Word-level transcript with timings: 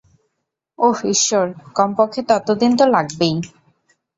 ওহ, 0.79 0.97
ঈশ্বর, 1.07 1.45
কমপক্ষে 1.75 2.21
ততদিন 2.27 2.71
তো 2.77 2.85
লাগবেই। 2.87 3.35